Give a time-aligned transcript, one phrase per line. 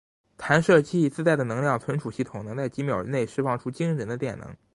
[0.35, 4.47] 弹射器自带的能量存储系统能在几秒内释放出惊人的电能。